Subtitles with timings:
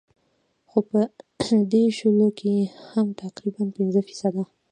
[0.69, 1.01] خو پۀ
[1.71, 2.57] دې شلو کښې
[2.89, 4.43] هم تقريباً پنځه فيصده